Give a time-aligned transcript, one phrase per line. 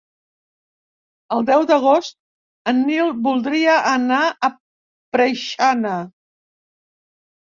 [1.35, 2.15] El deu d'agost
[2.71, 4.51] en Nil voldria anar a
[5.17, 5.93] Preixana.